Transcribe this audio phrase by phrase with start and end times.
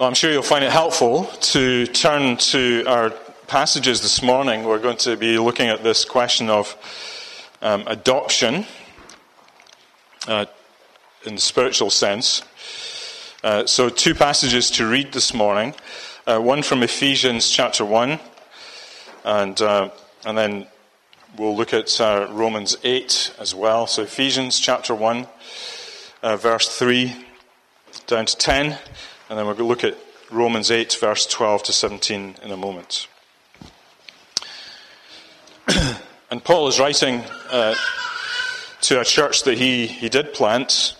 [0.00, 3.10] Well, I'm sure you'll find it helpful to turn to our
[3.46, 4.64] passages this morning.
[4.64, 6.76] We're going to be looking at this question of
[7.62, 8.66] um, adoption
[10.26, 10.46] uh,
[11.24, 12.42] in the spiritual sense.
[13.44, 15.74] Uh, so, two passages to read this morning
[16.26, 18.18] uh, one from Ephesians chapter 1,
[19.24, 19.90] and, uh,
[20.26, 20.66] and then
[21.38, 23.86] we'll look at uh, Romans 8 as well.
[23.86, 25.28] So, Ephesians chapter 1,
[26.24, 27.14] uh, verse 3
[28.08, 28.76] down to 10.
[29.30, 29.96] And then to look at
[30.30, 33.08] Romans 8, verse 12 to 17 in a moment.
[36.30, 37.74] and Paul is writing uh,
[38.82, 40.94] to a church that he, he did plant,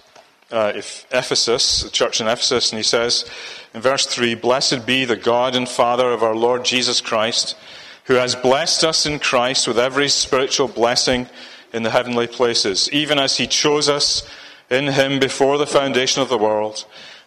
[0.50, 3.28] uh, Ephesus, the church in Ephesus, and he says
[3.74, 7.56] in verse 3 Blessed be the God and Father of our Lord Jesus Christ,
[8.04, 11.28] who has blessed us in Christ with every spiritual blessing
[11.74, 14.26] in the heavenly places, even as he chose us
[14.70, 16.86] in him before the foundation of the world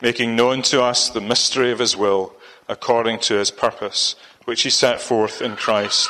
[0.00, 2.34] making known to us the mystery of his will
[2.68, 6.08] according to his purpose, which he set forth in Christ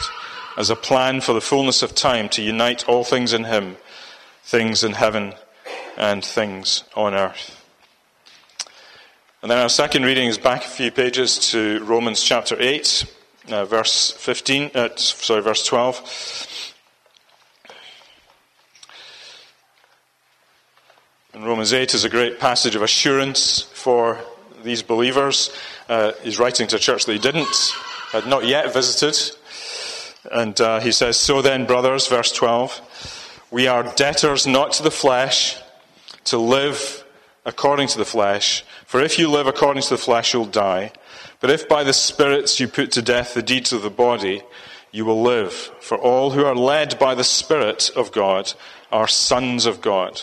[0.57, 3.77] as a plan for the fullness of time to unite all things in him,
[4.45, 5.35] things in heaven
[5.97, 7.57] and things on earth.
[9.43, 13.15] And then our second reading is back a few pages to Romans chapter 8,
[13.51, 16.70] uh, verse 15, uh, sorry, verse 12.
[21.39, 24.19] Romans 8 is a great passage of assurance for
[24.65, 25.51] these believers.
[25.89, 27.73] Uh, he's writing to a church that he didn't,
[28.11, 29.17] had not yet visited.
[30.33, 34.91] And uh, he says, So then, brothers, verse 12, we are debtors not to the
[34.91, 35.57] flesh
[36.25, 37.05] to live
[37.47, 38.65] according to the flesh.
[38.85, 40.93] For if you live according to the flesh, you'll die.
[41.39, 44.43] But if by the spirits you put to death the deeds of the body,
[44.91, 45.53] you will live.
[45.81, 48.53] For all who are led by the Spirit of God
[48.91, 50.23] are sons of God.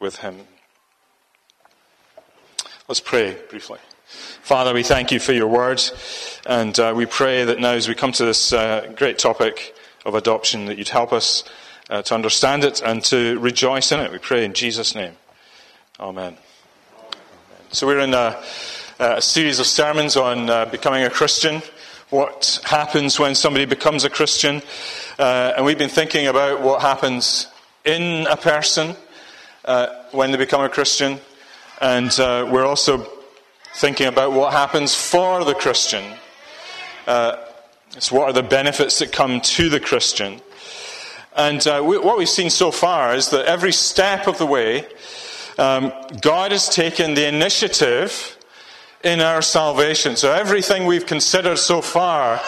[0.00, 0.46] with him.
[2.88, 3.78] Let's pray briefly.
[4.06, 5.82] Father, we thank you for your word,
[6.46, 9.74] and uh, we pray that now as we come to this uh, great topic
[10.04, 11.42] of adoption, that you'd help us
[11.90, 14.12] uh, to understand it and to rejoice in it.
[14.12, 15.14] We pray in Jesus' name.
[15.98, 16.36] Amen.
[17.72, 18.40] So we're in a,
[19.00, 21.62] a series of sermons on uh, becoming a Christian,
[22.10, 24.62] what happens when somebody becomes a Christian,
[25.18, 27.48] uh, and we've been thinking about what happens
[27.84, 28.94] in a person
[29.66, 31.20] uh, when they become a Christian.
[31.80, 33.06] And uh, we're also
[33.74, 36.04] thinking about what happens for the Christian.
[37.06, 37.36] Uh,
[37.98, 40.40] so, what are the benefits that come to the Christian?
[41.36, 44.86] And uh, we, what we've seen so far is that every step of the way,
[45.58, 48.38] um, God has taken the initiative
[49.04, 50.16] in our salvation.
[50.16, 52.40] So, everything we've considered so far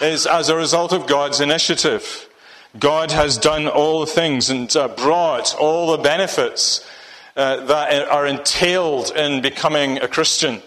[0.00, 2.25] is as a result of God's initiative.
[2.78, 6.86] God has done all the things and uh, brought all the benefits
[7.36, 10.62] uh, that are entailed in becoming a Christian.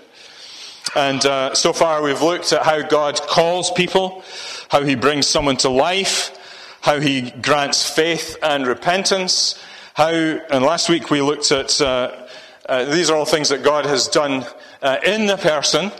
[0.95, 4.23] And uh, so far, we've looked at how God calls people,
[4.69, 6.35] how He brings someone to life,
[6.81, 9.61] how He grants faith and repentance.
[9.93, 12.27] How, and last week we looked at uh,
[12.69, 14.45] uh, these are all things that God has done
[14.83, 15.91] uh, in the person.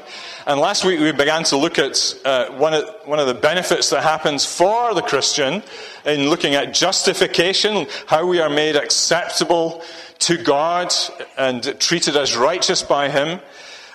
[0.50, 3.92] And last week we began to look at uh, one, of, one of the benefits
[3.92, 5.62] that happens for the Christian
[6.06, 9.84] in looking at justification, how we are made acceptable
[10.18, 10.92] to God
[11.38, 13.40] and treated as righteous by Him.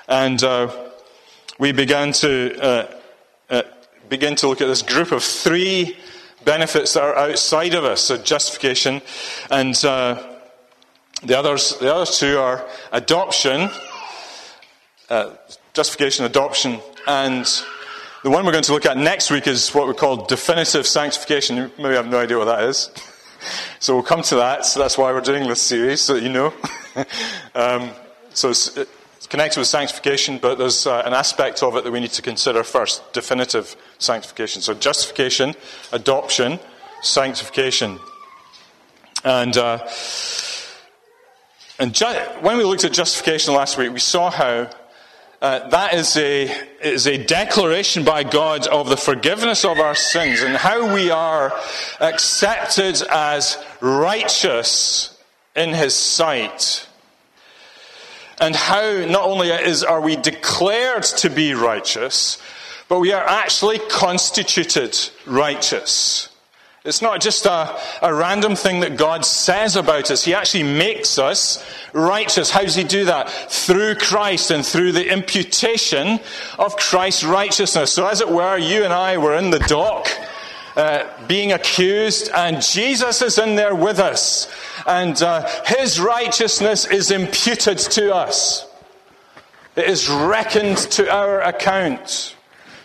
[0.07, 0.91] And uh,
[1.59, 3.01] we began to uh,
[3.51, 3.63] uh
[4.09, 5.97] begin to look at this group of three
[6.45, 9.03] benefits that are outside of us, so justification.
[9.51, 10.23] And uh,
[11.25, 13.71] the, others, the other two are adoption
[15.11, 15.31] uh,
[15.75, 17.45] justification, adoption, and
[18.23, 21.57] the one we're going to look at next week is what we call definitive sanctification.
[21.57, 22.91] You maybe have no idea what that is.
[23.79, 24.65] So we'll come to that.
[24.65, 26.55] So that's why we're doing this series, so that you know.
[27.55, 27.91] um,
[28.33, 28.49] so
[29.25, 32.23] It's connected with sanctification, but there's uh, an aspect of it that we need to
[32.23, 34.63] consider first definitive sanctification.
[34.63, 35.55] So, justification,
[35.93, 36.59] adoption,
[37.03, 37.99] sanctification.
[39.25, 39.87] And, uh,
[41.79, 42.07] and ju-
[42.41, 44.71] when we looked at justification last week, we saw how
[45.45, 46.51] uh, that is a,
[46.83, 51.53] is a declaration by God of the forgiveness of our sins and how we are
[52.01, 55.23] accepted as righteous
[55.55, 56.89] in His sight
[58.39, 62.41] and how not only is, are we declared to be righteous,
[62.89, 66.31] but we are actually constituted righteous.
[66.85, 70.23] It's not just a, a random thing that God says about us.
[70.23, 71.65] He actually makes us
[71.95, 72.51] righteous.
[72.51, 73.31] How does He do that?
[73.31, 76.21] Through Christ and through the imputation
[76.59, 77.91] of Christ's righteousness.
[77.91, 80.09] So, as it were, you and I were in the dock
[80.77, 84.53] uh, being accused, and Jesus is in there with us,
[84.87, 88.67] and uh, his righteousness is imputed to us.
[89.75, 92.34] It is reckoned to our account.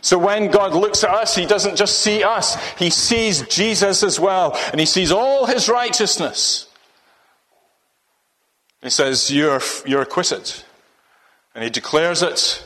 [0.01, 4.19] So when God looks at us, he doesn't just see us, he sees Jesus as
[4.19, 6.67] well, and he sees all his righteousness.
[8.81, 10.53] He says, You're, you're acquitted.
[11.53, 12.63] And he declares it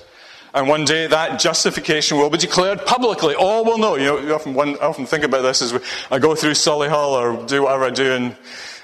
[0.54, 3.34] and one day that justification will be declared publicly.
[3.34, 3.96] All will know.
[3.96, 5.82] You know, you often, one, I often think about this as
[6.12, 8.36] I go through Sully Hall or do whatever I do and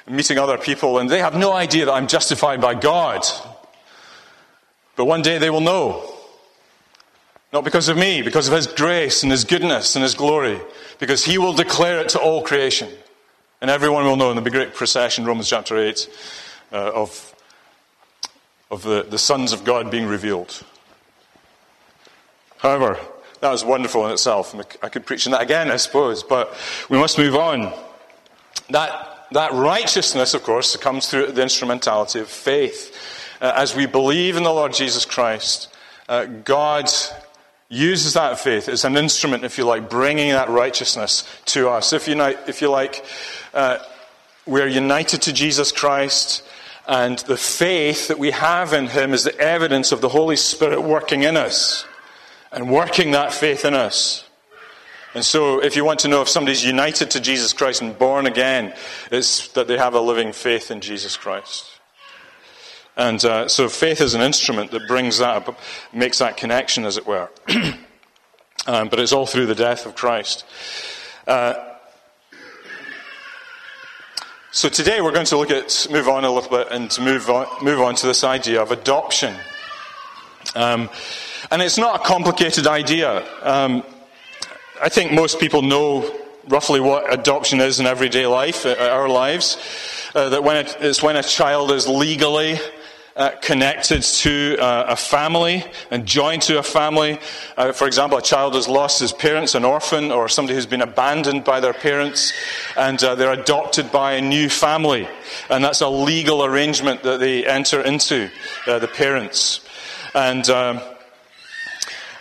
[0.07, 3.24] meeting other people, and they have no idea that I'm justified by God.
[4.96, 6.16] But one day they will know.
[7.51, 10.60] Not because of me, because of His grace and His goodness and His glory.
[11.00, 12.90] Because He will declare it to all creation.
[13.62, 16.10] And everyone will know in the great procession, Romans chapter 8,
[16.72, 17.36] uh, of,
[18.72, 20.63] of the, the sons of God being revealed.
[22.57, 23.00] However,
[23.42, 24.56] that was wonderful in itself.
[24.84, 26.56] I could preach on that again, I suppose, but
[26.90, 27.74] we must move on.
[28.69, 32.96] That, that righteousness, of course, comes through the instrumentality of faith.
[33.42, 35.74] Uh, as we believe in the Lord Jesus Christ,
[36.10, 36.90] uh, God
[37.69, 41.94] uses that faith as an instrument, if you like, bringing that righteousness to us.
[41.94, 43.06] If you, if you like,
[43.54, 43.77] uh,
[44.45, 46.44] we're united to Jesus Christ,
[46.88, 50.81] and the faith that we have in Him is the evidence of the Holy Spirit
[50.81, 51.86] working in us
[52.51, 54.25] and working that faith in us.
[55.13, 58.25] And so, if you want to know if somebody's united to Jesus Christ and born
[58.25, 58.74] again,
[59.12, 61.78] it's that they have a living faith in Jesus Christ.
[63.00, 65.57] And uh, so, faith is an instrument that brings that, up,
[65.94, 67.30] makes that connection, as it were.
[68.68, 70.44] um, but it's all through the death of Christ.
[71.25, 71.54] Uh,
[74.51, 77.48] so today we're going to look at, move on a little bit and move on,
[77.63, 79.34] move on to this idea of adoption.
[80.54, 80.90] Um,
[81.51, 83.25] and it's not a complicated idea.
[83.44, 83.81] Um,
[84.81, 86.19] I think most people know
[86.50, 89.57] roughly what adoption is in everyday life, uh, our lives.
[90.13, 92.60] Uh, that when it, it's when a child is legally
[93.19, 95.62] uh, connected to uh, a family
[95.92, 97.19] and joined to a family.
[97.57, 100.81] Uh, for example, a child has lost his parents, an orphan, or somebody who's been
[100.81, 102.31] abandoned by their parents,
[102.77, 105.06] and uh, they're adopted by a new family.
[105.50, 108.30] And that's a legal arrangement that they enter into,
[108.66, 109.60] the parents.
[110.15, 110.50] And.
[110.50, 110.80] Um,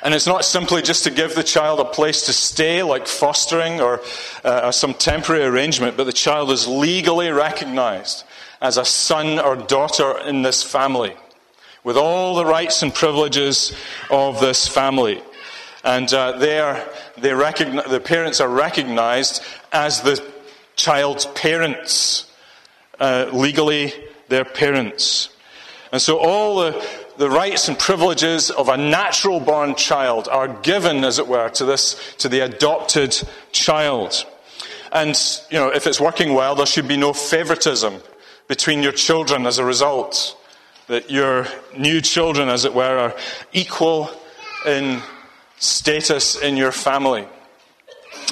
[0.01, 3.81] and it's not simply just to give the child a place to stay, like fostering
[3.81, 4.01] or
[4.45, 8.23] uh, some temporary arrangement, but the child is legally recognized
[8.61, 11.15] as a son or daughter in this family,
[11.85, 13.75] with all the rights and privileges
[14.11, 15.23] of this family.
[15.85, 16.83] And uh, they are,
[17.17, 20.25] they the parents are recognized as the
[20.77, 22.31] child's parents,
[23.01, 23.93] uh, legally
[24.29, 25.31] their parents.
[25.93, 26.85] And so all the
[27.19, 31.65] the rights and privileges of a natural born child are given, as it were, to
[31.65, 34.25] this, to the adopted child.
[34.93, 38.01] And, you know, if it's working well, there should be no favoritism
[38.49, 40.37] between your children as a result.
[40.89, 43.15] That your new children, as it were, are
[43.53, 44.11] equal
[44.67, 45.03] in
[45.59, 47.27] status in your family.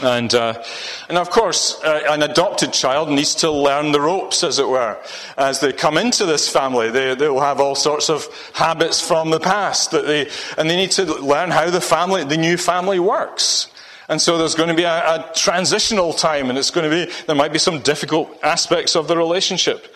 [0.02, 0.62] And, uh,
[1.08, 4.98] and of course, uh, an adopted child needs to learn the ropes, as it were.
[5.38, 9.30] As they come into this family, they, they will have all sorts of habits from
[9.30, 12.98] the past, that they, and they need to learn how the family, the new family
[12.98, 13.68] works.
[14.08, 17.12] And so there's going to be a, a transitional time, and it's going to be,
[17.26, 19.92] there might be some difficult aspects of the relationship.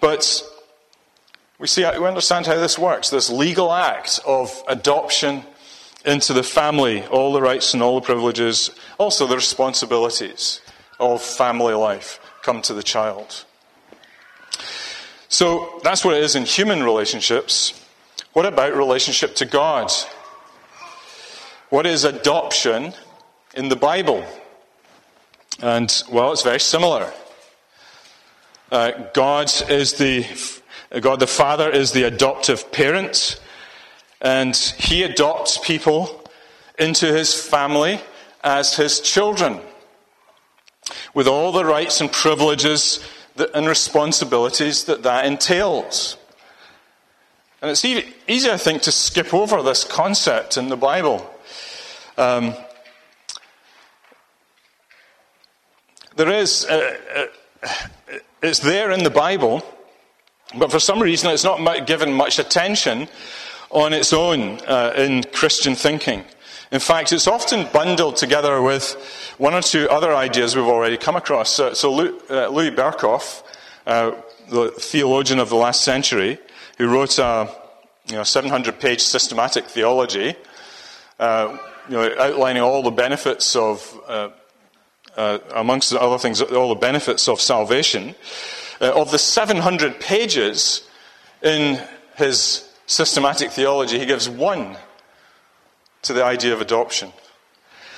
[0.00, 0.42] But
[1.58, 3.10] we see, we understand how this works.
[3.10, 5.44] This legal act of adoption
[6.06, 10.62] into the family all the rights and all the privileges, also the responsibilities
[10.98, 13.44] of family life come to the child.
[15.28, 17.74] So that's what it is in human relationships.
[18.32, 19.92] What about relationship to God?
[21.68, 22.94] What is adoption
[23.54, 24.24] in the Bible?
[25.60, 27.12] And, well, it's very similar.
[28.70, 30.24] Uh, God is the
[31.00, 33.40] God the Father is the adoptive parent
[34.20, 36.22] And he adopts people
[36.78, 38.00] into his family
[38.42, 39.60] as his children,
[41.14, 43.00] with all the rights and privileges
[43.54, 46.16] and responsibilities that that entails.
[47.62, 51.28] And it's easy, I think, to skip over this concept in the Bible.
[52.16, 52.54] Um,
[56.20, 57.68] there is, uh, uh,
[58.42, 59.62] it's there in the Bible,
[60.58, 63.08] but for some reason it's not given much attention
[63.70, 66.22] on its own uh, in Christian thinking.
[66.72, 68.92] In fact, it's often bundled together with
[69.38, 71.48] one or two other ideas we've already come across.
[71.48, 73.42] So, so Louis Berkhof,
[73.86, 74.12] uh,
[74.50, 76.38] the theologian of the last century,
[76.76, 77.50] who wrote a
[78.08, 80.34] you know, 700 page systematic theology,
[81.18, 81.56] uh,
[81.88, 84.28] you know, outlining all the benefits of, uh,
[85.16, 88.14] uh, amongst other things, all the benefits of salvation.
[88.80, 90.88] Uh, of the 700 pages
[91.42, 91.80] in
[92.16, 94.76] his systematic theology, he gives one
[96.02, 97.12] to the idea of adoption.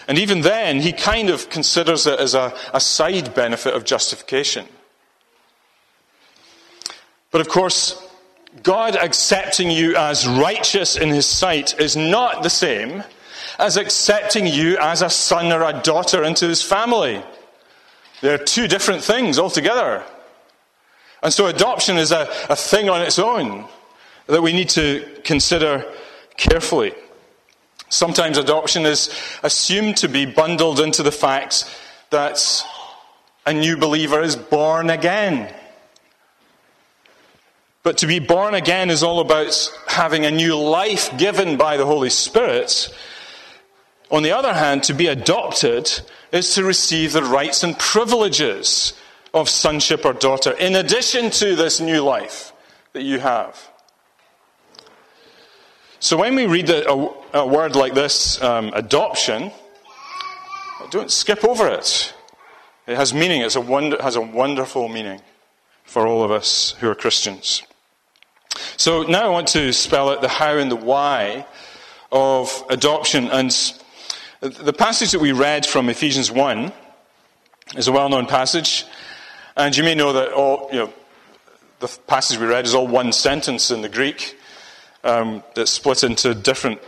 [0.09, 4.67] And even then, he kind of considers it as a, a side benefit of justification.
[7.31, 7.97] But of course,
[8.63, 13.05] God accepting you as righteous in his sight is not the same
[13.59, 17.23] as accepting you as a son or a daughter into his family.
[18.21, 20.05] They're two different things altogether.
[21.23, 23.67] And so adoption is a, a thing on its own
[24.27, 25.85] that we need to consider
[26.37, 26.95] carefully.
[27.89, 29.11] Sometimes adoption is
[29.43, 31.67] assumed to be bundled into the fact
[32.11, 32.65] that
[33.45, 35.53] a new believer is born again.
[37.83, 41.85] But to be born again is all about having a new life given by the
[41.85, 42.95] Holy Spirit.
[44.13, 45.91] On the other hand, to be adopted
[46.33, 48.93] is to receive the rights and privileges
[49.33, 52.53] of sonship or daughter in addition to this new life
[52.93, 53.59] that you have.
[55.99, 59.51] So when we read a, word like this, um, adoption,
[60.91, 62.13] don't skip over it.
[62.87, 63.49] It has meaning.
[63.67, 65.23] Wonder, has a wonderful meaning
[65.85, 67.63] for all of us who are Christians.
[68.77, 71.47] So now I want to spell out the how and the why
[72.11, 73.29] of adoption.
[73.29, 73.51] And
[74.43, 76.73] the passage that we read from Ephesians 1
[77.77, 78.85] is a well known passage.
[79.57, 80.93] And you may know that all, you know,
[81.79, 84.37] the passage we read is all one sentence in the Greek
[85.05, 86.81] um, that's split into different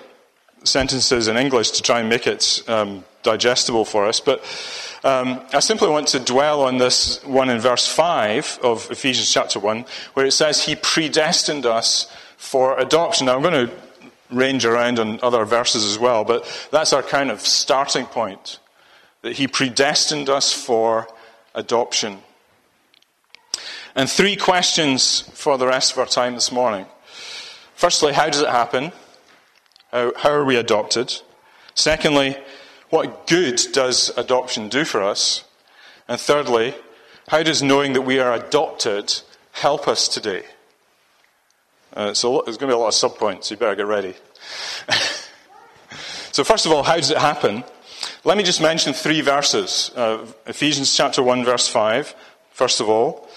[0.65, 4.19] sentences in English to try and make it um, digestible for us.
[4.19, 4.41] But
[5.05, 9.61] um, I simply want to dwell on this one in verse 5 of Ephesians chapter
[9.61, 9.85] 1,
[10.15, 13.27] where it says, He predestined us for adoption.
[13.27, 13.73] Now, I'm going to
[14.35, 18.59] range around on other verses as well, but that's our kind of starting point.
[19.23, 21.09] That He predestined us for
[21.55, 22.19] adoption.
[23.95, 26.87] And three questions for the rest of our time this morning.
[27.75, 28.93] Firstly, how does it happen?
[29.93, 31.15] How, how are we adopted?
[31.75, 32.37] Secondly,
[32.91, 35.45] what good does adoption do for us?
[36.09, 36.75] And thirdly,
[37.29, 39.21] how does knowing that we are adopted
[39.53, 40.43] help us today?
[41.95, 44.15] Uh, so there's going to be a lot of subpoints, so you better get ready.
[46.33, 47.65] So, first of all, how does it happen?
[48.25, 49.91] Let me just mention three verses.
[49.95, 52.15] Uh, Ephesians chapter 1, verse 5,
[52.51, 53.29] first of all.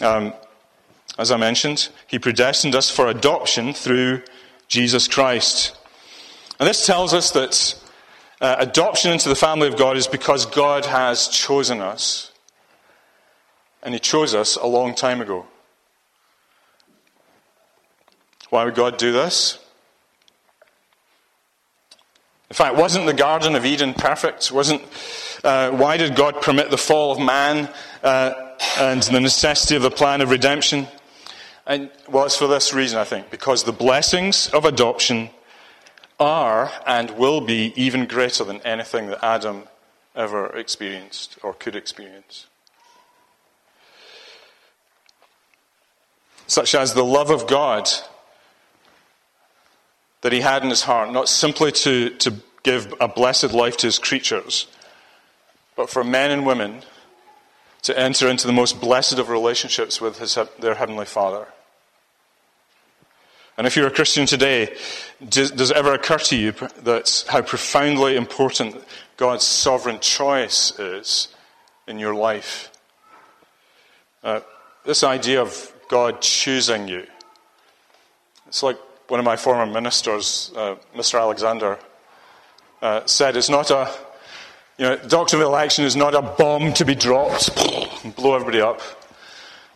[0.00, 0.32] Um,
[1.18, 4.22] as I mentioned, he predestined us for adoption through
[4.68, 5.76] Jesus Christ.
[6.60, 7.80] And this tells us that
[8.40, 12.32] uh, adoption into the family of God is because God has chosen us.
[13.82, 15.46] And he chose us a long time ago.
[18.50, 19.58] Why would God do this?
[22.50, 24.50] In fact, wasn't the Garden of Eden perfect?
[24.50, 24.82] Wasn't,
[25.44, 27.68] uh, why did God permit the fall of man
[28.02, 28.32] uh,
[28.78, 30.88] and the necessity of the plan of redemption?
[31.66, 35.28] And well, it's for this reason, I think, because the blessings of adoption
[36.18, 39.64] are and will be even greater than anything that Adam
[40.16, 42.46] ever experienced or could experience.
[46.46, 47.90] Such as the love of God
[50.22, 53.86] that he had in his heart, not simply to, to give a blessed life to
[53.86, 54.66] his creatures,
[55.76, 56.82] but for men and women
[57.82, 61.46] to enter into the most blessed of relationships with his, their Heavenly Father.
[63.56, 64.76] And if you're a Christian today,
[65.28, 68.76] does, does it ever occur to you that how profoundly important
[69.16, 71.28] God's sovereign choice is
[71.86, 72.70] in your life?
[74.22, 74.40] Uh,
[74.84, 77.06] this idea of God choosing you.
[78.46, 81.18] It's like one of my former ministers, uh, Mr.
[81.18, 81.78] Alexander,
[82.82, 83.90] uh, said it's not a,
[84.76, 87.50] you know, doctrine of election is not a bomb to be dropped
[88.04, 88.80] and blow everybody up.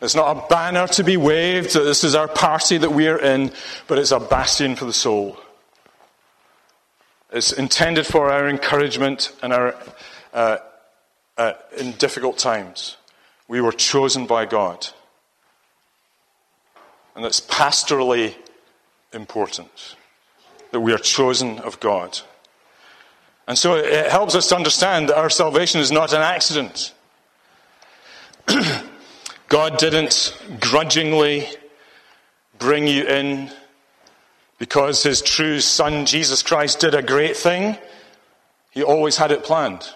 [0.02, 3.52] It's not a banner to be waved that this is our party that we're in,
[3.86, 5.38] but it's a bastion for the soul.
[7.32, 9.74] It's intended for our encouragement and our,
[10.34, 10.58] uh,
[11.38, 12.98] uh, in difficult times.
[13.48, 14.88] We were chosen by God.
[17.16, 18.34] And it's pastorally
[19.12, 19.96] important
[20.70, 22.18] that we are chosen of God.
[23.46, 26.94] And so it helps us to understand that our salvation is not an accident.
[29.48, 31.46] God didn't grudgingly
[32.58, 33.50] bring you in
[34.58, 37.76] because his true son, Jesus Christ, did a great thing.
[38.70, 39.86] He always had it planned.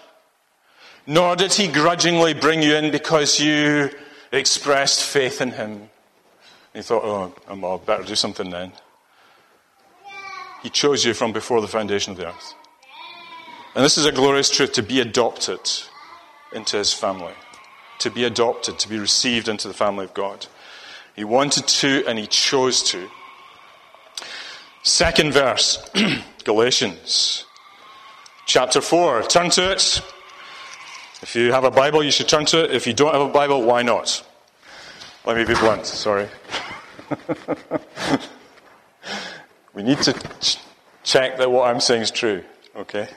[1.07, 3.89] Nor did he grudgingly bring you in because you
[4.31, 5.89] expressed faith in him.
[6.73, 8.73] He thought, oh, I better do something then.
[10.67, 12.53] He chose you from before the foundation of the earth.
[13.73, 15.61] And this is a glorious truth to be adopted
[16.51, 17.31] into his family
[17.99, 20.47] to be adopted, to be received into the family of God.
[21.15, 23.09] He wanted to and he chose to.
[24.83, 25.89] Second verse,
[26.43, 27.45] Galatians
[28.45, 29.23] chapter 4.
[29.23, 30.01] Turn to it.
[31.21, 32.71] If you have a Bible, you should turn to it.
[32.71, 34.21] If you don't have a Bible, why not?
[35.25, 36.27] Let me be blunt, sorry.
[39.77, 40.57] we need to ch-
[41.03, 42.43] check that what I'm saying is true,
[42.75, 43.07] okay?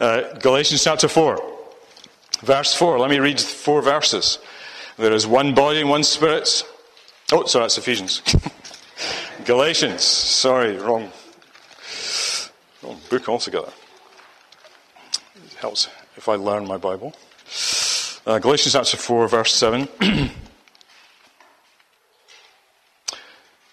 [0.00, 1.40] Uh, Galatians chapter 4.
[2.40, 4.40] Verse 4, let me read four verses.
[4.96, 6.64] There is one body and one spirit.
[7.32, 8.20] Oh, sorry, that's Ephesians.
[9.44, 11.12] Galatians, sorry, wrong,
[12.82, 13.72] wrong book altogether.
[15.36, 17.14] It helps if I learn my Bible.
[18.26, 19.88] Uh, Galatians chapter 4, verse 7.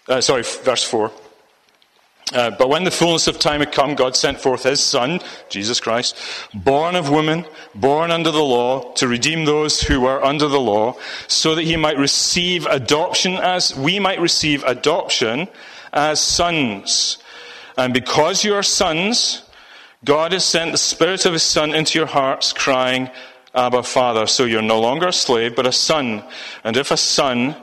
[0.08, 1.10] uh, sorry, verse 4.
[2.34, 5.80] Uh, but when the fullness of time had come, God sent forth his Son, Jesus
[5.80, 6.18] Christ,
[6.52, 10.96] born of woman, born under the law, to redeem those who were under the law,
[11.28, 15.48] so that he might receive adoption as, we might receive adoption
[15.92, 17.18] as sons.
[17.76, 19.42] And because you are sons,
[20.04, 23.10] God has sent the Spirit of his Son into your hearts, crying,
[23.54, 24.26] Abba, Father.
[24.26, 26.24] So you're no longer a slave, but a son.
[26.64, 27.54] And if a son,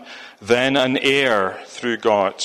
[0.41, 2.43] then an heir through God.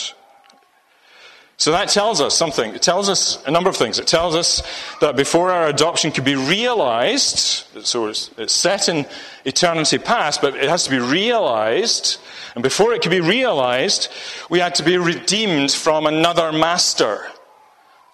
[1.59, 2.75] So that tells us something.
[2.75, 3.99] It tells us a number of things.
[3.99, 4.63] It tells us
[5.01, 9.07] that before our adoption could be realized, so it's, set in
[9.47, 12.19] eternity past, but it has to be realized.
[12.55, 14.09] And before it could be realized,
[14.51, 17.27] we had to be redeemed from another master,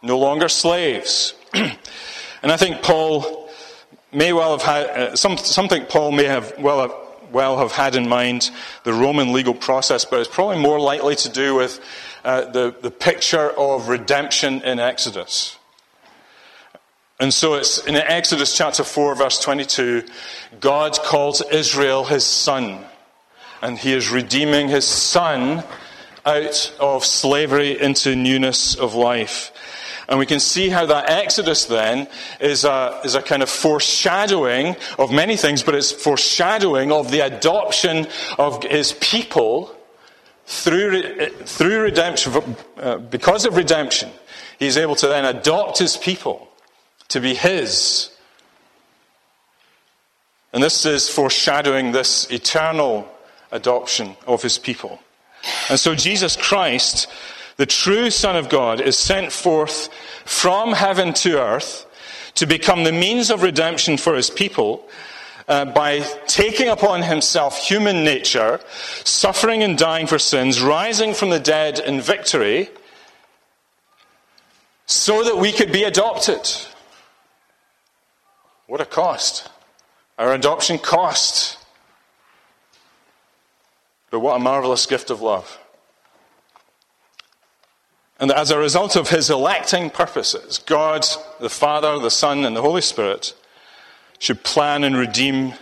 [0.03, 1.35] no longer slaves.
[1.55, 3.51] and I think Paul
[4.13, 6.93] may well have had, uh, some, something Paul may have well have
[7.33, 8.51] well have had in mind
[8.85, 11.81] the Roman legal process, but it's probably more likely to do with
[12.25, 15.57] uh, the, the picture of redemption in Exodus.
[17.19, 20.05] And so it's in Exodus chapter 4, verse 22,
[20.61, 22.85] God calls Israel his son.
[23.61, 25.63] And he is redeeming his son
[26.27, 29.53] out of slavery into newness of life.
[30.09, 32.09] And we can see how that Exodus then
[32.41, 37.21] is a, is a kind of foreshadowing of many things, but it's foreshadowing of the
[37.21, 38.07] adoption
[38.37, 39.75] of his people
[40.53, 41.03] through,
[41.47, 44.11] through redemption, uh, because of redemption,
[44.59, 46.47] he's able to then adopt his people
[47.09, 48.11] to be his.
[50.53, 53.09] And this is foreshadowing this eternal
[53.51, 55.01] adoption of his people.
[55.71, 57.07] And so Jesus Christ,
[57.57, 59.89] the true Son of God, is sent forth
[60.27, 61.87] from heaven to earth
[62.35, 64.87] to become the means of redemption for his people
[65.49, 68.61] uh, by taking upon himself human nature,
[69.05, 72.71] suffering and dying for sins, rising from the dead in victory,
[74.87, 76.49] so that we could be adopted.
[78.67, 79.49] What a cost!
[80.19, 81.59] Our adoption cost.
[84.11, 85.59] But what a marvelous gift of love.
[88.21, 91.05] And as a result of his electing purposes, God,
[91.41, 93.35] the Father, the Son, and the Holy Spirit
[94.23, 95.53] should plan and redeem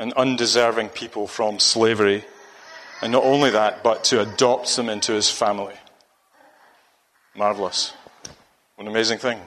[0.00, 2.24] an undeserving people from slavery.
[3.00, 5.74] And not only that, but to adopt them into his family.
[7.36, 7.92] Marvelous.
[8.74, 9.38] What an amazing thing.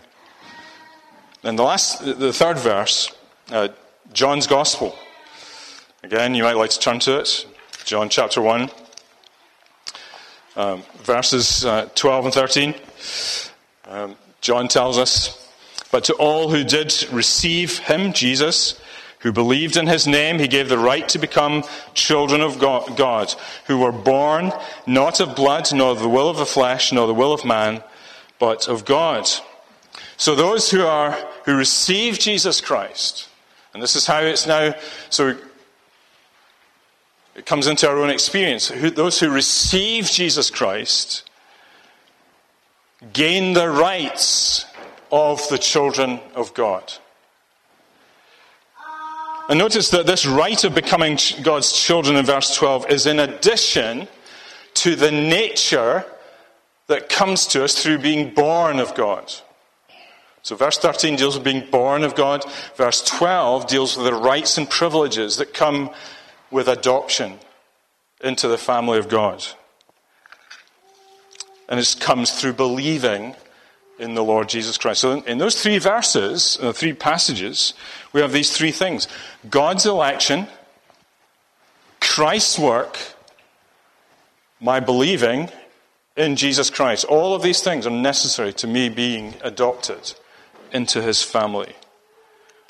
[1.41, 3.13] Then the last, the third verse,
[3.51, 3.67] uh,
[4.13, 4.95] John's Gospel.
[6.01, 7.45] Again, you might like to turn to it.
[7.83, 8.69] John chapter 1,
[10.55, 12.75] um, verses uh, 12 and 13.
[13.89, 15.40] Um, John tells us
[15.91, 18.79] but to all who did receive him, Jesus,
[19.19, 23.35] who believed in his name, he gave the right to become children of God,
[23.67, 24.51] who were born
[24.87, 27.83] not of blood, nor of the will of the flesh, nor the will of man,
[28.39, 29.29] but of God.
[30.17, 31.11] So those who are
[31.45, 33.27] who receive Jesus Christ,
[33.73, 34.73] and this is how it's now
[35.09, 35.35] so
[37.35, 38.69] It comes into our own experience.
[38.69, 41.29] Those who receive Jesus Christ
[43.13, 44.65] gain the rights
[45.11, 46.93] of the children of God.
[49.49, 54.07] And notice that this right of becoming God's children in verse 12 is in addition
[54.75, 56.05] to the nature
[56.87, 59.33] that comes to us through being born of God.
[60.43, 62.43] So, verse 13 deals with being born of God.
[62.75, 65.91] Verse 12 deals with the rights and privileges that come
[66.49, 67.37] with adoption
[68.23, 69.45] into the family of God.
[71.69, 73.35] And it comes through believing
[74.01, 75.01] in the Lord Jesus Christ.
[75.01, 77.73] So, in those three verses, uh, three passages,
[78.11, 79.07] we have these three things
[79.49, 80.47] God's election,
[81.99, 82.97] Christ's work,
[84.59, 85.49] my believing
[86.17, 87.05] in Jesus Christ.
[87.05, 90.13] All of these things are necessary to me being adopted
[90.73, 91.75] into his family.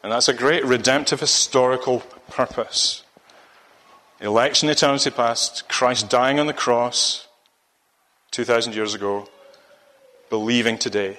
[0.04, 3.04] And that's a great redemptive historical purpose.
[4.20, 7.28] Election eternity past, Christ dying on the cross
[8.32, 9.28] 2,000 years ago,
[10.32, 11.18] believing today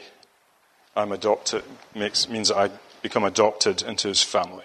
[0.96, 1.62] I'm adopted
[1.94, 2.70] makes, means that I
[3.02, 4.64] become adopted into his family.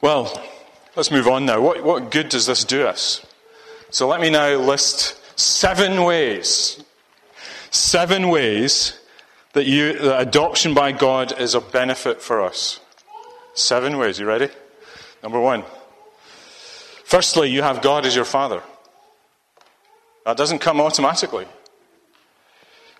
[0.00, 0.42] Well,
[0.96, 1.60] let's move on now.
[1.60, 3.26] What, what good does this do us?
[3.90, 6.82] So let me now list seven ways,
[7.70, 8.98] seven ways
[9.54, 12.80] that, you, that adoption by God is a benefit for us.
[13.54, 14.18] Seven ways.
[14.18, 14.48] You ready?
[15.22, 15.64] Number one.
[17.04, 18.62] Firstly, you have God as your Father.
[20.24, 21.46] That doesn't come automatically.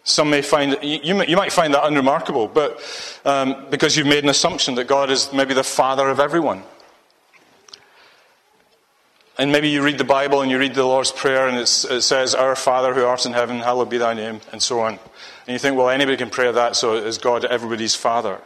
[0.04, 2.80] Some may find you, you might find that unremarkable, but
[3.24, 6.64] um, because you've made an assumption that God is maybe the Father of everyone.
[9.38, 12.34] And maybe you read the Bible and you read the Lord's Prayer and it says,
[12.34, 14.98] Our Father who art in heaven, hallowed be thy name, and so on.
[15.46, 18.38] And you think, well, anybody can pray that, so is God everybody's Father?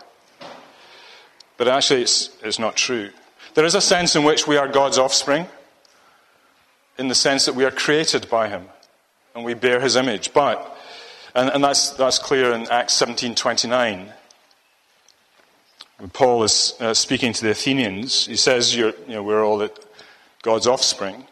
[1.57, 3.11] But actually, it's, it's not true.
[3.55, 5.49] There is a sense in which we are God's offspring,
[6.99, 8.67] in the sense that we are created by Him
[9.35, 10.33] and we bear His image.
[10.33, 10.77] But,
[11.35, 14.13] and, and that's, that's clear in Acts 17.29.
[15.99, 19.67] When Paul is uh, speaking to the Athenians, he says, you know, we're all
[20.43, 21.27] God's offspring.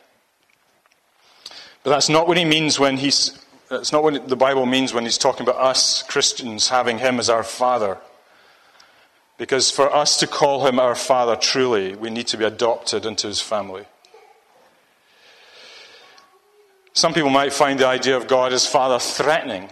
[1.82, 5.04] But that's not what he means when he's, that's not what the Bible means when
[5.04, 7.98] he's talking about us Christians having him as our father.
[9.36, 13.26] Because for us to call him our father truly, we need to be adopted into
[13.26, 13.84] his family.
[16.94, 19.68] Some people might find the idea of God as father threatening.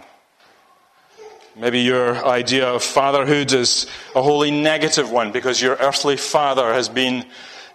[1.55, 6.89] Maybe your idea of fatherhood is a wholly negative one because your earthly father has
[6.89, 7.25] been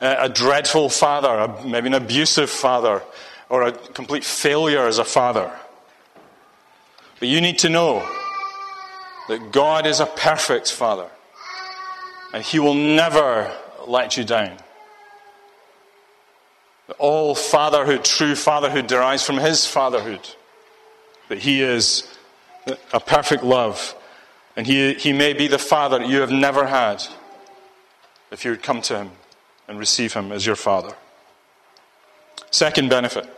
[0.00, 3.02] a dreadful father, maybe an abusive father,
[3.48, 5.50] or a complete failure as a father.
[7.18, 8.06] But you need to know
[9.28, 11.08] that God is a perfect father.
[12.34, 13.50] And He will never
[13.86, 14.58] let you down.
[16.98, 20.20] All fatherhood, true fatherhood, derives from His fatherhood.
[21.28, 22.08] That He is
[22.92, 23.94] a perfect love.
[24.56, 27.04] And He, he may be the Father you have never had
[28.30, 29.10] if you would come to Him
[29.68, 30.94] and receive Him as your Father.
[32.50, 33.28] Second benefit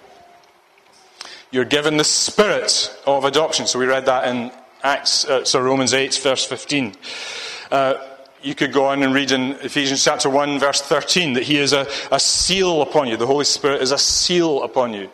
[1.51, 3.67] you're given the spirit of adoption.
[3.67, 6.95] So we read that in Acts, uh, so Romans 8, verse 15.
[7.71, 7.95] Uh,
[8.43, 11.73] you could go on and read in Ephesians chapter 1, verse 13, that He is
[11.73, 13.17] a, a seal upon you.
[13.17, 15.11] The Holy Spirit is a seal upon you.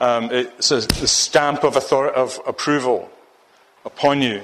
[0.00, 3.10] Um, it's a, the stamp of, author- of approval
[3.84, 4.42] upon you.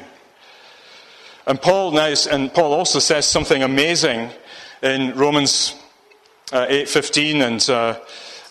[1.46, 4.30] And Paul now, and Paul also says something amazing
[4.82, 5.74] in Romans
[6.52, 7.98] uh, 8:15 and uh,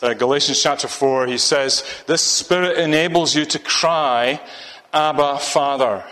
[0.02, 1.28] uh, Galatians chapter 4.
[1.28, 4.42] He says, "This Spirit enables you to cry,
[4.94, 6.04] Abba, Father."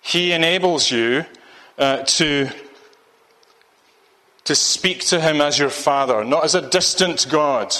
[0.00, 1.24] He enables you
[1.80, 2.50] uh, to,
[4.44, 7.74] to speak to him as your father, not as a distant God,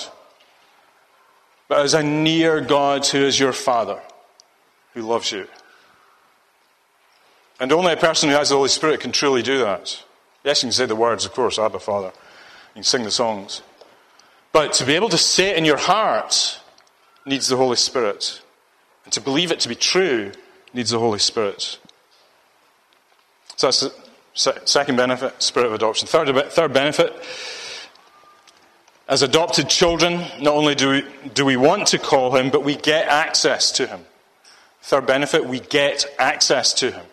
[1.69, 4.01] but as a near God who is your father,
[4.95, 5.47] who loves you.
[7.61, 10.03] And only a person who has the Holy Spirit can truly do that.
[10.45, 12.09] Yes, you can say the words, of course, Abba, Father.
[12.09, 13.61] You can sing the songs.
[14.51, 16.59] But to be able to say it in your heart
[17.27, 18.41] needs the Holy Spirit.
[19.05, 20.33] And to believe it to be true
[20.73, 21.79] needs the Holy Spirit.
[23.61, 26.09] So that's the second benefit, spirit of adoption.
[26.09, 27.13] Third, third benefit,
[29.07, 32.75] as adopted children, not only do we, do we want to call him, but we
[32.75, 34.07] get access to him.
[34.81, 37.05] Third benefit, we get access to him.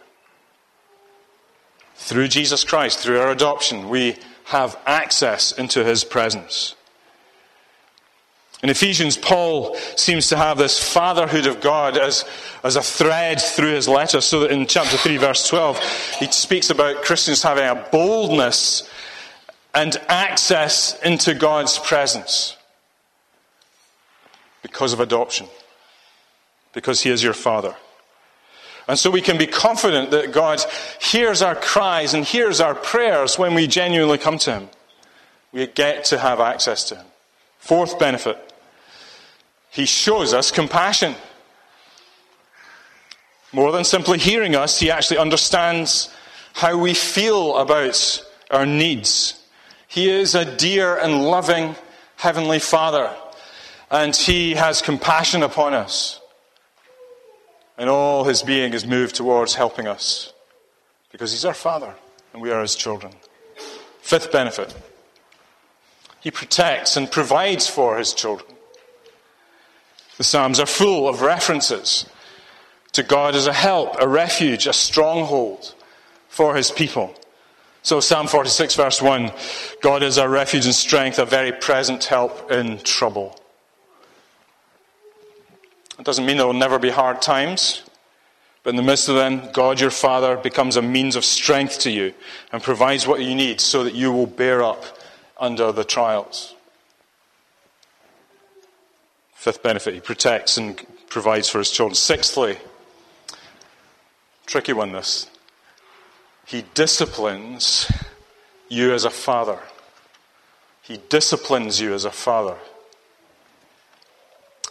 [1.96, 6.77] Through Jesus Christ, through our adoption, we have access into his presence.
[8.64, 12.26] In Ephesians, Paul seems to have this fatherhood of God as,
[12.64, 15.80] as a thread through his letter, so that in chapter 3, verse 12,
[16.20, 18.90] he speaks about Christians having a boldness
[19.78, 22.58] and access into God's presence
[24.64, 25.46] because of adoption,
[26.74, 27.76] because He is your Father.
[28.88, 30.64] And so we can be confident that God
[31.00, 34.70] hears our cries and hears our prayers when we genuinely come to Him.
[35.52, 37.06] We get to have access to Him.
[37.60, 38.47] Fourth benefit,
[39.70, 41.16] He shows us compassion.
[43.52, 46.14] More than simply hearing us, He actually understands
[46.54, 49.42] how we feel about our needs.
[49.88, 51.76] He is a dear and loving
[52.18, 53.14] Heavenly Father,
[53.90, 56.20] and He has compassion upon us.
[57.78, 60.34] And all his being is moved towards helping us
[61.12, 61.94] because he's our Father
[62.34, 63.14] and we are his children.
[64.02, 64.76] Fifth benefit
[66.20, 68.57] he protects and provides for his children.
[70.18, 72.06] The Psalms are full of references
[72.94, 75.76] to God as a help, a refuge, a stronghold
[76.28, 77.14] for his people.
[77.84, 79.32] So, Psalm 46, verse 1
[79.82, 83.40] God is our refuge and strength, a very present help in trouble.
[85.98, 87.84] It doesn't mean there will never be hard times.
[88.68, 91.90] But in the midst of them, God your Father becomes a means of strength to
[91.90, 92.14] you
[92.52, 94.84] and provides what you need so that you will bear up
[95.40, 96.54] under the trials.
[99.48, 101.96] Fifth benefit, he protects and provides for his children.
[101.96, 102.58] Sixthly,
[104.46, 105.28] tricky one this.
[106.46, 107.90] He disciplines
[108.68, 109.60] you as a father.
[110.82, 112.58] He disciplines you as a father.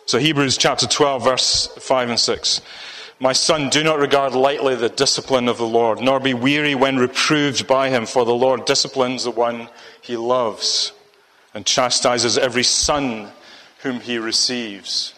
[0.04, 2.60] So, Hebrews chapter 12, verse 5 and 6.
[3.18, 6.98] My son, do not regard lightly the discipline of the Lord, nor be weary when
[6.98, 9.70] reproved by him, for the Lord disciplines the one
[10.02, 10.92] he loves
[11.54, 13.32] and chastises every son
[13.82, 15.14] whom he receives.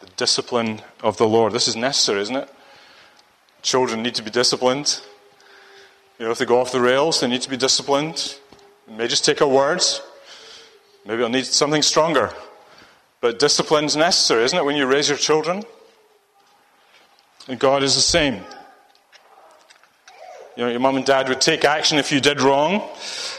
[0.00, 1.52] The discipline of the Lord.
[1.52, 2.48] This is necessary, isn't it?
[3.62, 5.00] Children need to be disciplined.
[6.18, 8.36] You know, if they go off the rails, they need to be disciplined.
[8.88, 9.82] It may just take a word.
[11.04, 12.32] Maybe they'll need something stronger.
[13.20, 15.64] But discipline is necessary, isn't it, when you raise your children?
[17.48, 18.42] And God is the same.
[20.56, 22.88] You know, your mum and dad would take action if you did wrong,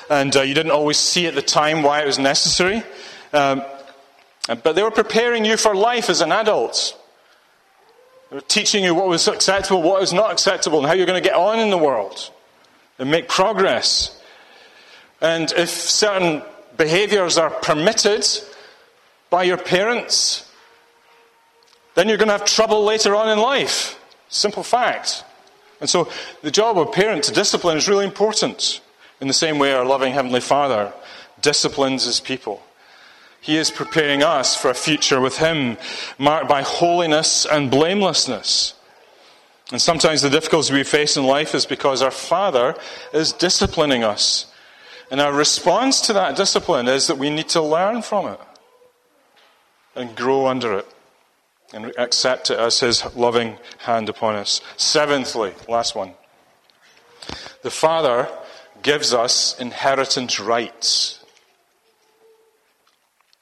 [0.09, 2.83] and uh, you didn't always see at the time why it was necessary.
[3.33, 3.63] Um,
[4.47, 6.97] but they were preparing you for life as an adult.
[8.29, 11.21] They were teaching you what was acceptable, what was not acceptable, and how you're going
[11.21, 12.31] to get on in the world
[12.99, 14.21] and make progress.
[15.21, 16.43] And if certain
[16.77, 18.25] behaviors are permitted,
[19.29, 20.49] by your parents,
[21.95, 23.99] then you're going to have trouble later on in life.
[24.29, 25.23] Simple fact.
[25.79, 26.09] And so
[26.41, 28.81] the job of parent to discipline is really important.
[29.19, 30.93] In the same way our loving Heavenly Father
[31.41, 32.61] disciplines his people.
[33.41, 35.77] He is preparing us for a future with Him
[36.17, 38.73] marked by holiness and blamelessness.
[39.71, 42.75] And sometimes the difficulties we face in life is because our Father
[43.13, 44.45] is disciplining us.
[45.11, 48.39] And our response to that discipline is that we need to learn from it
[49.95, 50.87] and grow under it
[51.73, 54.61] and accept it as His loving hand upon us.
[54.77, 56.13] Seventhly, last one.
[57.63, 58.29] The Father
[58.83, 61.16] gives us inheritance rights.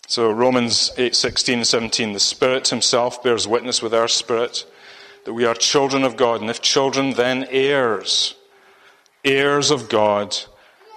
[0.07, 4.65] So Romans 8, 16 and 17, the Spirit Himself bears witness with our spirit
[5.25, 8.35] that we are children of God, and if children, then heirs,
[9.23, 10.37] heirs of God,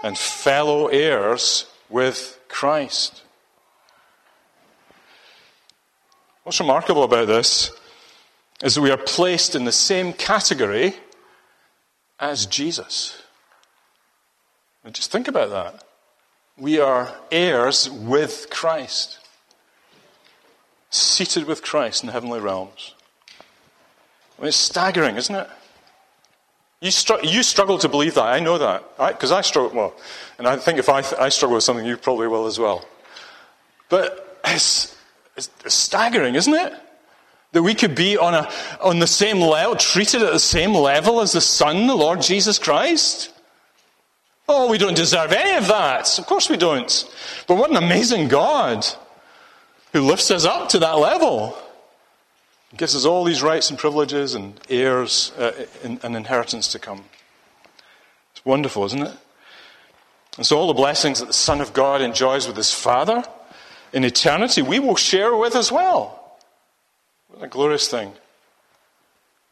[0.03, 3.23] and fellow heirs with Christ.
[6.42, 7.71] What's remarkable about this
[8.62, 10.94] is that we are placed in the same category
[12.21, 13.23] as Jesus.
[14.92, 15.88] Just think about that.
[16.59, 19.21] We are heirs with Christ,
[20.90, 22.94] seated with Christ in the heavenly realms.
[24.37, 25.49] I mean, it's staggering, isn't it?
[26.81, 28.25] You, str- you struggle to believe that.
[28.25, 28.85] I know that.
[28.99, 29.94] Because I, I, struggle, well,
[30.38, 32.85] and I think if I, th- I struggle with something, you probably will as well.
[33.88, 34.97] But it's,
[35.37, 36.73] it's staggering, isn't it?
[37.53, 41.21] That we could be on, a, on the same level, treated at the same level
[41.21, 43.33] as the Son, the Lord Jesus Christ.
[44.49, 46.19] Oh, we don't deserve any of that.
[46.19, 47.13] Of course we don't.
[47.47, 48.87] But what an amazing God
[49.93, 51.57] who lifts us up to that level.
[52.77, 57.05] Gives us all these rights and privileges and heirs uh, and inheritance to come.
[58.33, 59.17] It's wonderful, isn't it?
[60.37, 63.25] And so all the blessings that the Son of God enjoys with his Father
[63.93, 66.39] in eternity, we will share with as well.
[67.29, 68.13] What a glorious thing.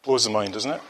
[0.04, 0.80] Blows the mind, doesn't it?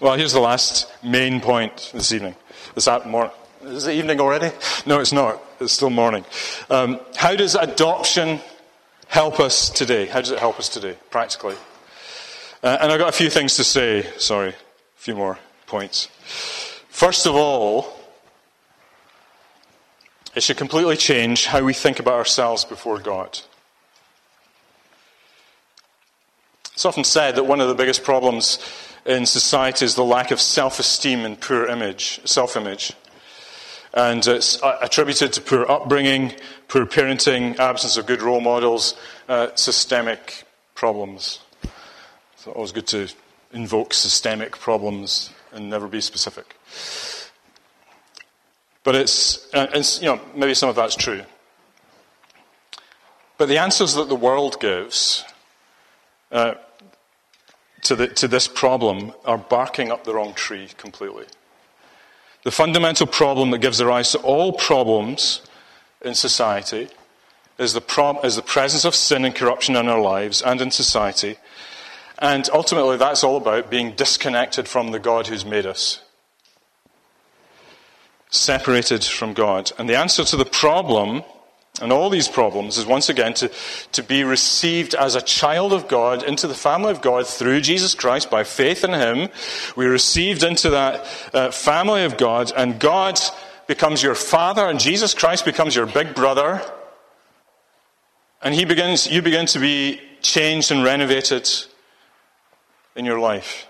[0.00, 2.34] Well, here's the last main point this evening.
[2.76, 3.30] Is that more?
[3.62, 4.50] Is it evening already?
[4.86, 5.42] No, it's not.
[5.60, 6.24] It's still morning.
[6.68, 8.40] Um, how does adoption
[9.06, 10.06] help us today?
[10.06, 11.56] How does it help us today, practically?
[12.62, 14.02] Uh, and I've got a few things to say.
[14.18, 14.54] Sorry, a
[14.96, 16.06] few more points.
[16.88, 17.94] First of all,
[20.34, 23.38] It should completely change how we think about ourselves before God.
[26.72, 28.58] It's often said that one of the biggest problems
[29.06, 32.92] in society is the lack of self esteem and poor image, self image.
[33.92, 36.32] And it's attributed to poor upbringing,
[36.66, 38.96] poor parenting, absence of good role models,
[39.28, 41.38] uh, systemic problems.
[42.36, 43.08] So always good to
[43.52, 46.56] invoke systemic problems and never be specific.
[48.82, 51.22] But it's, uh, it's, you know, maybe some of that's true.
[53.38, 55.24] But the answers that the world gives
[56.32, 56.54] uh,
[57.84, 61.26] to, the, to this problem are barking up the wrong tree completely.
[62.42, 65.42] The fundamental problem that gives rise to all problems
[66.02, 66.88] in society
[67.58, 70.70] is the, pro- is the presence of sin and corruption in our lives and in
[70.70, 71.36] society.
[72.18, 76.00] And ultimately, that's all about being disconnected from the God who's made us
[78.30, 79.70] separated from God.
[79.78, 81.22] And the answer to the problem,
[81.82, 83.50] and all these problems, is once again to,
[83.92, 87.94] to be received as a child of God into the family of God through Jesus
[87.94, 89.28] Christ by faith in Him.
[89.76, 93.18] We're received into that uh, family of God, and God
[93.66, 96.62] becomes your father, and Jesus Christ becomes your big brother.
[98.42, 101.48] And he begins, you begin to be changed and renovated
[102.94, 103.66] in your life.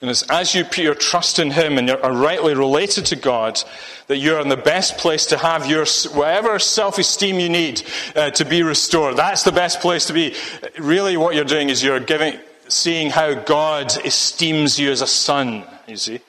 [0.00, 3.62] And it's as you put your trust in Him and are rightly related to God
[4.06, 5.84] that you're in the best place to have your
[6.14, 7.82] whatever self-esteem you need
[8.16, 9.16] uh, to be restored.
[9.16, 10.34] That's the best place to be.
[10.78, 15.64] Really, what you're doing is you're giving, seeing how God esteems you as a son.
[15.86, 16.20] You see,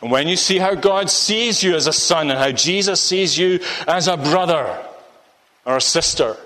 [0.00, 3.36] and when you see how God sees you as a son and how Jesus sees
[3.36, 4.78] you as a brother
[5.64, 6.36] or a sister,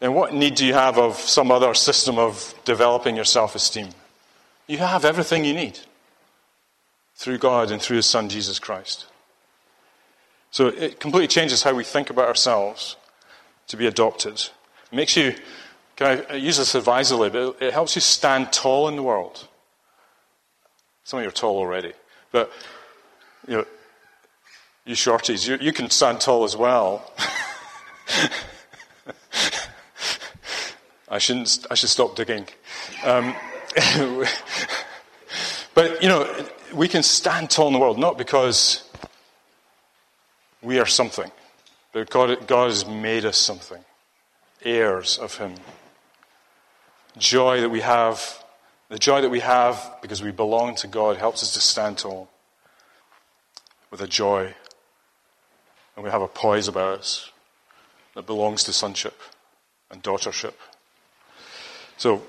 [0.00, 3.88] then what need do you have of some other system of developing your self-esteem?
[4.68, 5.80] You have everything you need
[7.16, 9.06] through God and through His Son, Jesus Christ.
[10.50, 12.96] So it completely changes how we think about ourselves
[13.68, 14.34] to be adopted.
[14.34, 15.34] It makes you,
[15.96, 19.48] can I use this advisedly, but it helps you stand tall in the world.
[21.04, 21.94] Some of you are tall already,
[22.30, 22.52] but
[23.46, 23.64] you know,
[24.84, 27.12] you shorties, you, you can stand tall as well.
[31.10, 31.66] I shouldn't.
[31.70, 32.46] I should stop digging.
[33.02, 33.34] Um,
[35.74, 38.88] but, you know, we can stand tall in the world, not because
[40.62, 41.30] we are something,
[41.92, 43.84] but God, God has made us something,
[44.64, 45.54] heirs of Him.
[47.16, 48.44] Joy that we have,
[48.88, 52.28] the joy that we have because we belong to God helps us to stand tall
[53.90, 54.54] with a joy.
[55.96, 57.30] And we have a poise about us
[58.14, 59.20] that belongs to sonship
[59.90, 60.54] and daughtership.
[61.96, 62.22] So,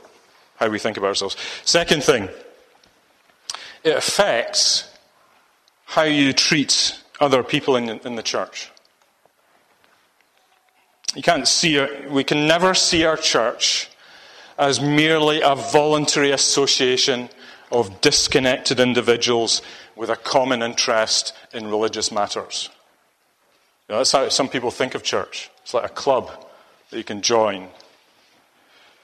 [0.59, 1.37] how we think about ourselves.
[1.63, 2.29] Second thing,
[3.83, 4.85] it affects
[5.85, 8.69] how you treat other people in, in the church.
[11.15, 13.89] You can't see, we can never see our church
[14.57, 17.29] as merely a voluntary association
[17.71, 19.61] of disconnected individuals
[19.95, 22.69] with a common interest in religious matters.
[23.87, 25.49] You know, that's how some people think of church.
[25.63, 26.29] It's like a club
[26.89, 27.69] that you can join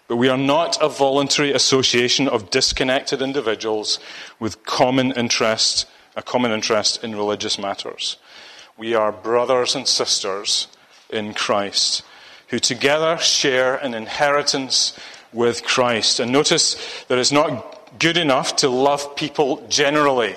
[0.08, 4.00] but we are not a voluntary association of disconnected individuals
[4.40, 8.18] with common interest, a common interest in religious matters.
[8.78, 10.68] We are brothers and sisters
[11.10, 12.04] in Christ
[12.50, 14.98] who together share an inheritance
[15.34, 16.20] with Christ.
[16.20, 16.76] And notice
[17.08, 20.36] that it's not good enough to love people generally.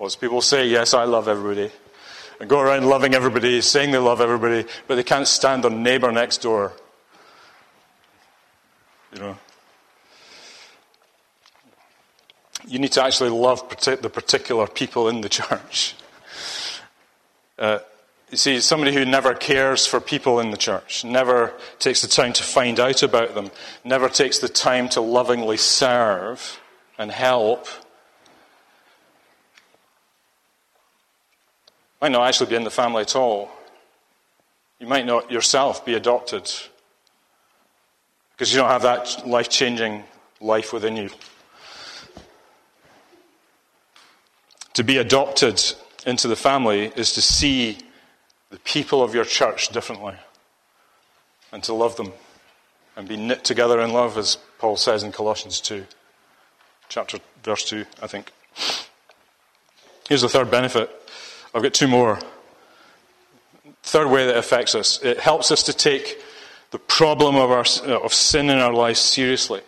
[0.00, 1.70] Most people say, Yes, I love everybody.
[2.40, 6.12] And go around loving everybody, saying they love everybody, but they can't stand their neighbor
[6.12, 6.72] next door
[9.16, 9.38] you know.
[12.66, 15.94] You need to actually love the particular people in the church.
[17.58, 17.78] Uh,
[18.30, 22.32] you see, somebody who never cares for people in the church, never takes the time
[22.34, 23.50] to find out about them,
[23.84, 26.60] never takes the time to lovingly serve
[26.98, 27.68] and help,
[32.02, 33.50] might not actually be in the family at all.
[34.80, 36.52] You might not yourself be adopted
[38.36, 40.04] because you don't have that life changing
[40.42, 41.08] life within you.
[44.74, 45.62] To be adopted
[46.06, 47.78] into the family is to see
[48.50, 50.14] the people of your church differently
[51.50, 52.12] and to love them
[52.94, 55.86] and be knit together in love, as Paul says in Colossians 2,
[56.90, 58.32] chapter verse 2, I think.
[60.08, 60.90] Here's the third benefit.
[61.54, 62.18] I've got two more.
[63.82, 66.20] Third way that affects us it helps us to take
[66.70, 67.64] the problem of, our,
[68.02, 69.62] of sin in our lives seriously.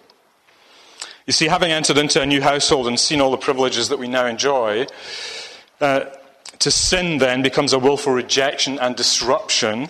[1.26, 4.08] You see, having entered into a new household and seen all the privileges that we
[4.08, 4.86] now enjoy,
[5.80, 6.10] Uh,
[6.58, 9.88] to sin then becomes a willful rejection and disruption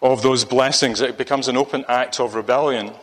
[0.00, 1.02] of those blessings.
[1.02, 2.94] It becomes an open act of rebellion.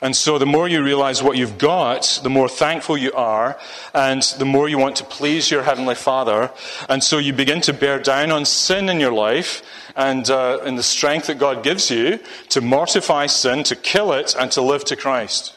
[0.00, 3.58] And so the more you realize what you've got, the more thankful you are,
[3.92, 6.52] and the more you want to please your Heavenly Father.
[6.88, 9.62] And so you begin to bear down on sin in your life
[9.96, 12.20] and uh, in the strength that God gives you
[12.50, 15.56] to mortify sin, to kill it, and to live to Christ.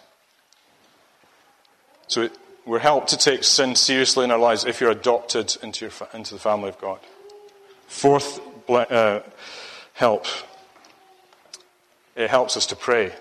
[2.08, 2.32] So it,
[2.66, 6.34] we're helped to take sin seriously in our lives if you're adopted into, your, into
[6.34, 7.00] the family of God.
[7.88, 8.40] Fourth
[8.70, 9.20] uh,
[9.94, 10.26] help
[12.16, 13.14] it helps us to pray.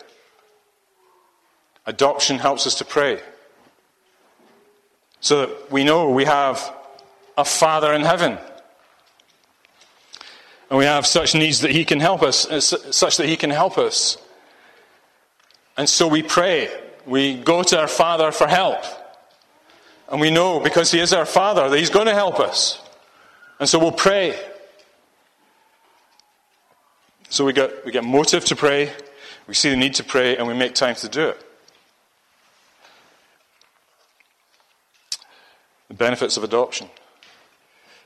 [1.90, 3.20] Adoption helps us to pray.
[5.20, 6.72] So that we know we have
[7.36, 8.38] a Father in heaven.
[10.70, 13.50] And we have such needs that He can help us, uh, such that He can
[13.50, 14.18] help us.
[15.76, 16.70] And so we pray.
[17.06, 18.84] We go to our Father for help.
[20.08, 22.80] And we know, because He is our Father, that He's going to help us.
[23.58, 24.38] And so we'll pray.
[27.30, 28.92] So we get, we get motive to pray,
[29.48, 31.49] we see the need to pray, and we make time to do it.
[35.90, 36.88] The benefits of adoption.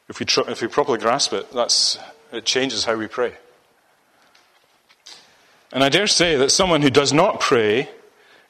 [0.09, 1.99] If we, tr- if we properly grasp it, that's,
[2.33, 3.35] it changes how we pray.
[5.71, 7.91] And I dare say that someone who does not pray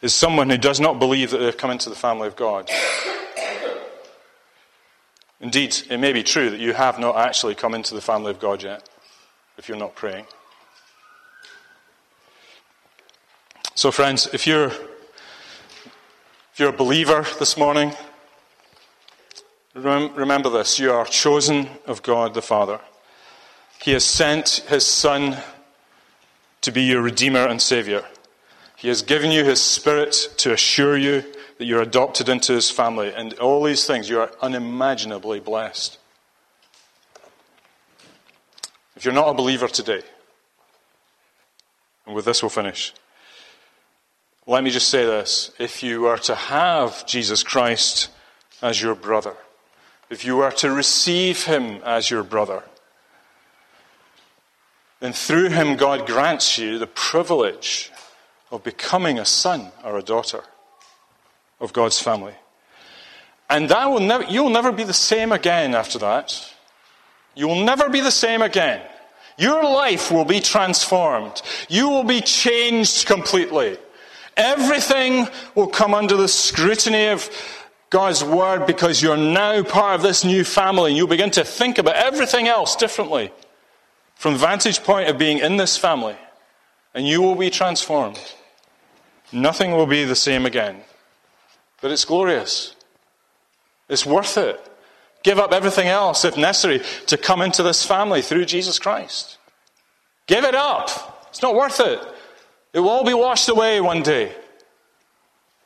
[0.00, 2.70] is someone who does not believe that they've come into the family of God.
[5.40, 8.38] Indeed, it may be true that you have not actually come into the family of
[8.38, 8.88] God yet
[9.58, 10.26] if you're not praying.
[13.74, 17.94] So, friends, if you're, if you're a believer this morning,
[19.74, 22.80] remember this you are chosen of God the Father.
[23.82, 25.36] He has sent His Son
[26.62, 28.04] to be your Redeemer and Savior.
[28.76, 31.24] He has given you His Spirit to assure you
[31.58, 33.12] that you're adopted into His family.
[33.14, 35.98] And all these things, you are unimaginably blessed.
[38.96, 40.02] If you're not a believer today,
[42.06, 42.92] and with this we'll finish.
[44.46, 45.50] Let me just say this.
[45.58, 48.10] If you were to have Jesus Christ
[48.62, 49.34] as your brother,
[50.10, 52.62] if you were to receive him as your brother,
[55.00, 57.90] then through him God grants you the privilege
[58.50, 60.42] of becoming a son or a daughter
[61.60, 62.34] of God's family.
[63.50, 66.52] And that will never, you'll never be the same again after that.
[67.34, 68.80] You will never be the same again.
[69.36, 71.42] Your life will be transformed.
[71.68, 73.76] You will be changed completely.
[74.36, 77.28] Everything will come under the scrutiny of
[77.94, 81.78] God's word because you're now part of this new family and you'll begin to think
[81.78, 83.30] about everything else differently
[84.16, 86.16] from the vantage point of being in this family.
[86.92, 88.18] And you will be transformed.
[89.30, 90.80] Nothing will be the same again.
[91.80, 92.74] But it's glorious.
[93.88, 94.60] It's worth it.
[95.22, 99.38] Give up everything else if necessary to come into this family through Jesus Christ.
[100.26, 101.28] Give it up.
[101.28, 102.00] It's not worth it.
[102.72, 104.34] It will all be washed away one day.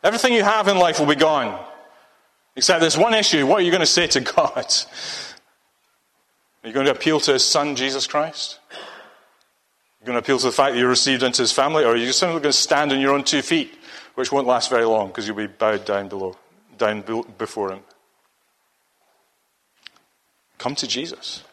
[0.04, 1.64] Everything you have in life will be gone.
[2.58, 3.46] Except there's one issue.
[3.46, 4.66] What are you going to say to God?
[6.64, 8.58] Are you going to appeal to His Son, Jesus Christ?
[8.72, 8.76] Are
[10.00, 11.84] you going to appeal to the fact that you're received into His family?
[11.84, 13.78] Or are you simply going to stand on your own two feet,
[14.16, 16.36] which won't last very long because you'll be bowed down below,
[16.76, 17.04] down
[17.38, 17.80] before Him?
[20.58, 21.44] Come to Jesus.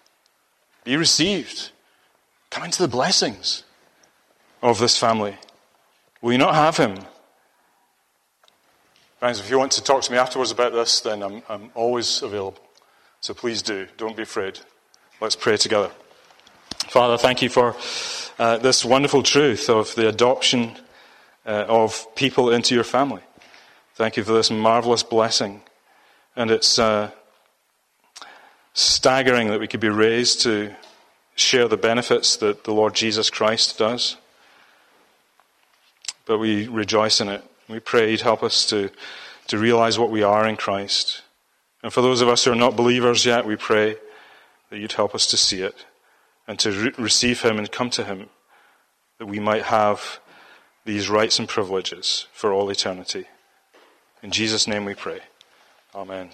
[0.86, 1.70] Be received.
[2.50, 3.64] Come into the blessings
[4.64, 5.38] of this family.
[6.24, 6.98] Will you not have him?
[9.20, 12.22] Friends, if you want to talk to me afterwards about this, then I'm, I'm always
[12.22, 12.62] available.
[13.22, 13.88] So please do.
[13.98, 14.60] Don't be afraid.
[15.22, 15.92] Let's pray together.
[16.88, 17.76] Father, thank you for
[18.38, 20.76] uh, this wonderful truth of the adoption
[21.46, 23.22] uh, of people into your family.
[23.96, 25.62] Thank you for this marvelous blessing.
[26.36, 27.12] And it's uh,
[28.74, 30.76] staggering that we could be raised to
[31.36, 34.18] share the benefits that the Lord Jesus Christ does
[36.26, 37.44] but we rejoice in it.
[37.68, 38.90] We pray He'd help us to,
[39.48, 41.22] to realize what we are in Christ.
[41.84, 43.98] And for those of us who are not believers yet, we pray
[44.70, 45.86] that you'd help us to see it
[46.48, 48.30] and to re- receive Him and come to Him,
[49.20, 50.20] that we might have
[50.86, 53.26] these rights and privileges for all eternity.
[54.22, 55.22] In Jesus' name we pray.
[55.94, 56.30] Amen.